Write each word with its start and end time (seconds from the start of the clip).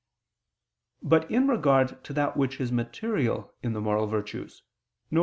But 1.03 1.29
in 1.29 1.47
regard 1.47 2.03
to 2.05 2.13
that 2.13 2.35
which 2.35 2.59
is 2.59 2.71
material 2.71 3.53
in 3.61 3.73
the 3.73 3.79
moral 3.81 4.07
virtues, 4.07 4.63
viz. 5.11 5.19